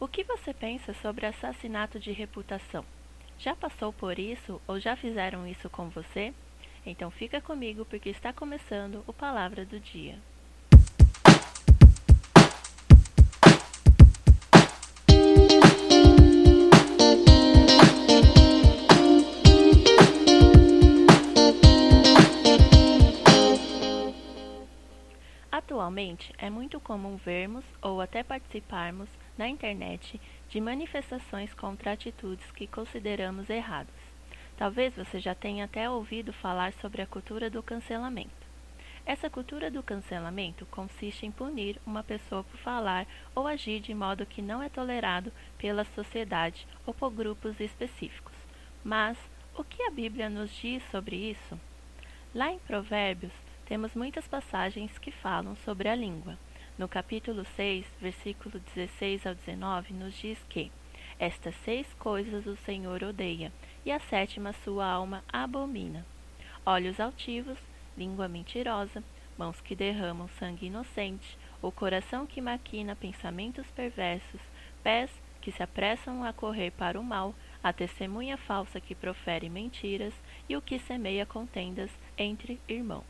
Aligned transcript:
O 0.00 0.08
que 0.08 0.24
você 0.24 0.54
pensa 0.54 0.94
sobre 0.94 1.26
assassinato 1.26 2.00
de 2.00 2.10
reputação? 2.10 2.82
Já 3.38 3.54
passou 3.54 3.92
por 3.92 4.18
isso 4.18 4.58
ou 4.66 4.80
já 4.80 4.96
fizeram 4.96 5.46
isso 5.46 5.68
com 5.68 5.90
você? 5.90 6.32
Então 6.86 7.10
fica 7.10 7.38
comigo 7.38 7.84
porque 7.84 8.08
está 8.08 8.32
começando 8.32 9.04
o 9.06 9.12
Palavra 9.12 9.62
do 9.62 9.78
Dia. 9.78 10.18
Atualmente, 25.52 26.32
é 26.38 26.48
muito 26.48 26.80
comum 26.80 27.18
vermos 27.18 27.66
ou 27.82 28.00
até 28.00 28.22
participarmos 28.22 29.19
na 29.40 29.48
internet 29.48 30.20
de 30.50 30.60
manifestações 30.60 31.54
contra 31.54 31.92
atitudes 31.92 32.50
que 32.50 32.66
consideramos 32.66 33.48
erradas. 33.48 33.94
Talvez 34.54 34.94
você 34.94 35.18
já 35.18 35.34
tenha 35.34 35.64
até 35.64 35.88
ouvido 35.88 36.30
falar 36.30 36.74
sobre 36.74 37.00
a 37.00 37.06
cultura 37.06 37.48
do 37.48 37.62
cancelamento. 37.62 38.46
Essa 39.06 39.30
cultura 39.30 39.70
do 39.70 39.82
cancelamento 39.82 40.66
consiste 40.66 41.24
em 41.24 41.30
punir 41.30 41.80
uma 41.86 42.02
pessoa 42.02 42.44
por 42.44 42.58
falar 42.58 43.06
ou 43.34 43.46
agir 43.46 43.80
de 43.80 43.94
modo 43.94 44.26
que 44.26 44.42
não 44.42 44.62
é 44.62 44.68
tolerado 44.68 45.32
pela 45.56 45.86
sociedade 45.86 46.68
ou 46.84 46.92
por 46.92 47.10
grupos 47.10 47.58
específicos. 47.58 48.34
Mas 48.84 49.16
o 49.56 49.64
que 49.64 49.82
a 49.84 49.90
Bíblia 49.90 50.28
nos 50.28 50.54
diz 50.54 50.82
sobre 50.90 51.16
isso? 51.16 51.58
Lá 52.34 52.52
em 52.52 52.58
Provérbios, 52.58 53.32
temos 53.64 53.94
muitas 53.94 54.28
passagens 54.28 54.98
que 54.98 55.10
falam 55.10 55.56
sobre 55.64 55.88
a 55.88 55.94
língua. 55.94 56.36
No 56.80 56.88
capítulo 56.88 57.44
6, 57.56 57.84
versículo 58.00 58.58
16 58.74 59.26
ao 59.26 59.34
19, 59.34 59.92
nos 59.92 60.14
diz 60.14 60.38
que 60.48 60.72
estas 61.18 61.54
seis 61.56 61.86
coisas 61.98 62.46
o 62.46 62.56
Senhor 62.56 63.04
odeia, 63.04 63.52
e 63.84 63.92
a 63.92 64.00
sétima 64.00 64.54
sua 64.64 64.86
alma 64.86 65.22
abomina: 65.30 66.06
olhos 66.64 66.98
altivos, 66.98 67.58
língua 67.98 68.28
mentirosa, 68.28 69.04
mãos 69.36 69.60
que 69.60 69.76
derramam 69.76 70.26
sangue 70.38 70.68
inocente, 70.68 71.36
o 71.60 71.70
coração 71.70 72.24
que 72.24 72.40
maquina 72.40 72.96
pensamentos 72.96 73.66
perversos, 73.72 74.40
pés 74.82 75.10
que 75.42 75.52
se 75.52 75.62
apressam 75.62 76.24
a 76.24 76.32
correr 76.32 76.70
para 76.70 76.98
o 76.98 77.04
mal, 77.04 77.34
a 77.62 77.74
testemunha 77.74 78.38
falsa 78.38 78.80
que 78.80 78.94
profere 78.94 79.50
mentiras 79.50 80.14
e 80.48 80.56
o 80.56 80.62
que 80.62 80.78
semeia 80.78 81.26
contendas 81.26 81.90
entre 82.16 82.58
irmãos. 82.66 83.04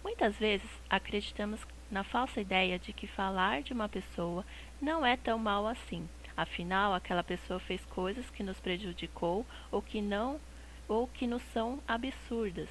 Muitas 0.00 0.36
vezes 0.36 0.70
acreditamos 0.88 1.64
na 1.90 2.04
falsa 2.04 2.40
ideia 2.40 2.78
de 2.78 2.92
que 2.92 3.06
falar 3.06 3.62
de 3.62 3.72
uma 3.72 3.88
pessoa 3.88 4.44
não 4.80 5.04
é 5.04 5.16
tão 5.16 5.38
mal 5.38 5.66
assim. 5.66 6.08
Afinal, 6.36 6.94
aquela 6.94 7.24
pessoa 7.24 7.58
fez 7.58 7.84
coisas 7.86 8.28
que 8.30 8.42
nos 8.42 8.60
prejudicou 8.60 9.44
ou 9.70 9.82
que 9.82 10.00
não 10.00 10.40
ou 10.86 11.06
que 11.08 11.26
nos 11.26 11.42
são 11.52 11.80
absurdas. 11.86 12.68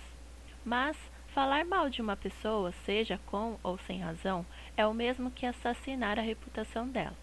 Mas 0.64 0.98
falar 1.34 1.66
mal 1.66 1.90
de 1.90 2.02
uma 2.02 2.16
pessoa, 2.16 2.72
seja 2.86 3.20
com 3.26 3.60
ou 3.62 3.78
sem 3.80 4.00
razão, 4.00 4.46
é 4.76 4.88
o 4.88 4.94
mesmo 4.94 5.30
que 5.30 5.46
assassinar 5.46 6.18
a 6.18 6.22
reputação 6.22 6.88
dela. 6.88 7.16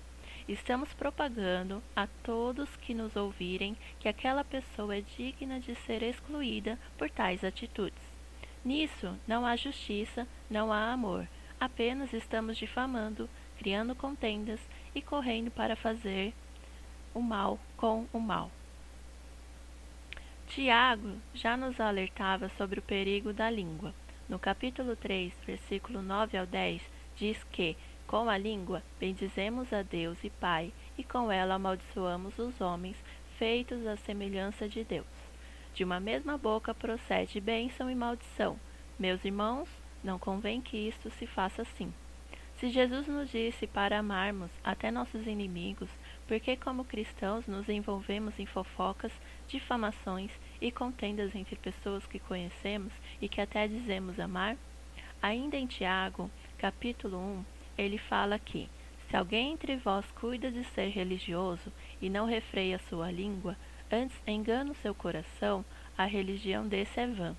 Estamos 0.46 0.92
propagando 0.92 1.82
a 1.96 2.06
todos 2.22 2.76
que 2.76 2.92
nos 2.92 3.16
ouvirem 3.16 3.74
que 3.98 4.08
aquela 4.08 4.44
pessoa 4.44 4.96
é 4.96 5.00
digna 5.00 5.58
de 5.58 5.74
ser 5.74 6.02
excluída 6.02 6.78
por 6.98 7.08
tais 7.08 7.42
atitudes. 7.42 8.02
Nisso 8.62 9.18
não 9.26 9.46
há 9.46 9.56
justiça, 9.56 10.28
não 10.50 10.70
há 10.70 10.92
amor. 10.92 11.26
Apenas 11.60 12.12
estamos 12.12 12.56
difamando, 12.56 13.28
criando 13.58 13.94
contendas 13.94 14.60
e 14.94 15.00
correndo 15.00 15.50
para 15.50 15.76
fazer 15.76 16.34
o 17.14 17.20
mal 17.20 17.58
com 17.76 18.06
o 18.12 18.18
mal. 18.18 18.50
Tiago 20.46 21.16
já 21.32 21.56
nos 21.56 21.80
alertava 21.80 22.48
sobre 22.50 22.78
o 22.78 22.82
perigo 22.82 23.32
da 23.32 23.50
língua. 23.50 23.94
No 24.28 24.38
capítulo 24.38 24.94
3, 24.94 25.32
versículo 25.46 26.02
9 26.02 26.36
ao 26.36 26.46
10, 26.46 26.82
diz 27.16 27.42
que, 27.44 27.76
com 28.06 28.28
a 28.28 28.36
língua, 28.36 28.82
bendizemos 29.00 29.72
a 29.72 29.82
Deus 29.82 30.22
e 30.22 30.30
Pai, 30.30 30.72
e 30.96 31.02
com 31.02 31.32
ela 31.32 31.54
amaldiçoamos 31.54 32.38
os 32.38 32.60
homens, 32.60 32.96
feitos 33.38 33.86
à 33.86 33.96
semelhança 33.96 34.68
de 34.68 34.84
Deus. 34.84 35.06
De 35.74 35.82
uma 35.82 35.98
mesma 35.98 36.38
boca 36.38 36.72
procede 36.72 37.40
bênção 37.40 37.90
e 37.90 37.94
maldição. 37.94 38.58
Meus 38.98 39.24
irmãos, 39.24 39.68
não 40.04 40.18
convém 40.18 40.60
que 40.60 40.76
isto 40.76 41.10
se 41.10 41.26
faça 41.26 41.62
assim. 41.62 41.92
Se 42.58 42.70
Jesus 42.70 43.08
nos 43.08 43.30
disse 43.30 43.66
para 43.66 43.98
amarmos 43.98 44.50
até 44.62 44.90
nossos 44.90 45.26
inimigos, 45.26 45.88
por 46.28 46.38
que, 46.38 46.56
como 46.56 46.84
cristãos, 46.84 47.46
nos 47.46 47.68
envolvemos 47.68 48.38
em 48.38 48.46
fofocas, 48.46 49.12
difamações 49.48 50.30
e 50.60 50.70
contendas 50.70 51.34
entre 51.34 51.56
pessoas 51.56 52.06
que 52.06 52.18
conhecemos 52.18 52.92
e 53.20 53.28
que 53.28 53.40
até 53.40 53.66
dizemos 53.66 54.20
amar? 54.20 54.56
Ainda 55.20 55.56
em 55.56 55.66
Tiago, 55.66 56.30
capítulo 56.56 57.18
1, 57.18 57.44
ele 57.76 57.98
fala 57.98 58.38
que: 58.38 58.68
Se 59.08 59.16
alguém 59.16 59.52
entre 59.52 59.76
vós 59.76 60.04
cuida 60.12 60.50
de 60.50 60.64
ser 60.64 60.88
religioso 60.88 61.72
e 62.00 62.08
não 62.08 62.24
refreia 62.24 62.78
sua 62.78 63.10
língua, 63.10 63.56
antes 63.90 64.16
engana 64.26 64.70
o 64.70 64.76
seu 64.76 64.94
coração, 64.94 65.64
a 65.98 66.04
religião 66.04 66.66
desse 66.66 67.00
é 67.00 67.06
vã. 67.06 67.36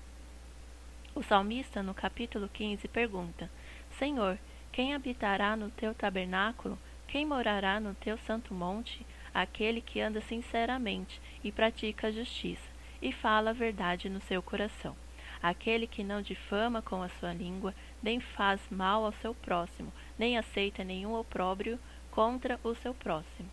O 1.16 1.22
salmista, 1.22 1.82
no 1.82 1.94
capítulo 1.94 2.46
15, 2.46 2.86
pergunta: 2.88 3.50
Senhor, 3.98 4.38
quem 4.70 4.92
habitará 4.92 5.56
no 5.56 5.70
teu 5.70 5.94
tabernáculo? 5.94 6.78
Quem 7.08 7.24
morará 7.24 7.80
no 7.80 7.94
teu 7.94 8.18
santo 8.18 8.52
monte? 8.52 9.06
Aquele 9.32 9.80
que 9.80 9.98
anda 9.98 10.20
sinceramente 10.20 11.18
e 11.42 11.50
pratica 11.50 12.08
a 12.08 12.10
justiça 12.10 12.68
e 13.00 13.12
fala 13.12 13.48
a 13.48 13.54
verdade 13.54 14.10
no 14.10 14.20
seu 14.20 14.42
coração. 14.42 14.94
Aquele 15.42 15.86
que 15.86 16.04
não 16.04 16.20
difama 16.20 16.82
com 16.82 17.02
a 17.02 17.08
sua 17.08 17.32
língua, 17.32 17.74
nem 18.02 18.20
faz 18.20 18.60
mal 18.70 19.02
ao 19.02 19.12
seu 19.14 19.34
próximo, 19.34 19.90
nem 20.18 20.36
aceita 20.36 20.84
nenhum 20.84 21.14
opróbrio 21.14 21.80
contra 22.10 22.60
o 22.62 22.74
seu 22.74 22.92
próximo. 22.92 23.48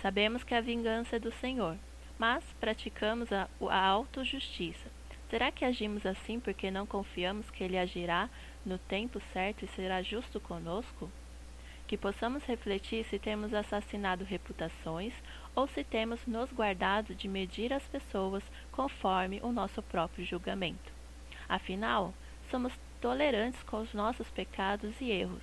Sabemos 0.00 0.44
que 0.44 0.54
a 0.54 0.60
vingança 0.60 1.16
é 1.16 1.18
do 1.18 1.32
Senhor, 1.32 1.76
mas 2.16 2.44
praticamos 2.60 3.32
a, 3.32 3.48
a 3.68 3.84
autojustiça. 3.84 4.88
Será 5.34 5.50
que 5.50 5.64
agimos 5.64 6.06
assim 6.06 6.38
porque 6.38 6.70
não 6.70 6.86
confiamos 6.86 7.50
que 7.50 7.64
Ele 7.64 7.76
agirá 7.76 8.30
no 8.64 8.78
tempo 8.78 9.20
certo 9.32 9.64
e 9.64 9.66
será 9.66 10.00
justo 10.00 10.38
conosco? 10.38 11.10
Que 11.88 11.98
possamos 11.98 12.44
refletir 12.44 13.04
se 13.06 13.18
temos 13.18 13.52
assassinado 13.52 14.22
reputações 14.22 15.12
ou 15.52 15.66
se 15.66 15.82
temos 15.82 16.24
nos 16.24 16.52
guardado 16.52 17.16
de 17.16 17.26
medir 17.26 17.72
as 17.72 17.82
pessoas 17.88 18.44
conforme 18.70 19.40
o 19.42 19.50
nosso 19.50 19.82
próprio 19.82 20.24
julgamento. 20.24 20.92
Afinal, 21.48 22.14
somos 22.48 22.72
tolerantes 23.00 23.60
com 23.64 23.80
os 23.80 23.92
nossos 23.92 24.30
pecados 24.30 25.00
e 25.00 25.10
erros, 25.10 25.42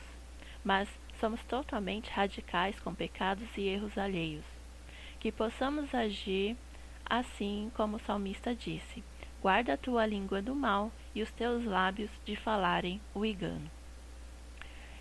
mas 0.63 0.87
somos 1.19 1.43
totalmente 1.43 2.09
radicais 2.09 2.79
com 2.79 2.95
pecados 2.95 3.57
e 3.57 3.67
erros 3.67 3.97
alheios. 3.97 4.45
Que 5.19 5.33
possamos 5.33 5.93
agir 5.93 6.55
assim 7.05 7.69
como 7.75 7.97
o 7.97 7.99
salmista 7.99 8.55
disse: 8.55 9.03
Guarda 9.41 9.73
a 9.73 9.77
tua 9.77 10.05
língua 10.05 10.39
do 10.41 10.53
mal 10.53 10.91
e 11.15 11.21
os 11.21 11.31
teus 11.31 11.63
lábios 11.65 12.11
de 12.23 12.35
falarem 12.35 13.01
o 13.13 13.25
engano. 13.25 13.69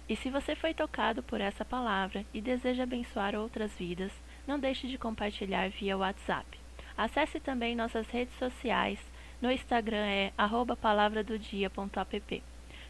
E 0.09 0.17
se 0.17 0.31
você 0.31 0.57
foi 0.57 0.75
tocado 0.75 1.23
por 1.23 1.41
essa 1.41 1.65
palavra 1.65 2.27
e 2.35 2.41
deseja 2.41 2.83
abençoar 2.83 3.37
outras 3.37 3.73
vidas, 3.77 4.11
não 4.47 4.59
deixe 4.59 4.89
de 4.89 4.99
compartilhar 4.99 5.71
via 5.71 5.97
WhatsApp. 5.97 6.59
Acesse 6.97 7.39
também 7.39 7.77
nossas 7.77 8.09
redes 8.09 8.37
sociais. 8.37 8.99
No 9.41 9.53
Instagram 9.53 10.05
é 10.05 10.33
palavradodia.app. 10.81 12.43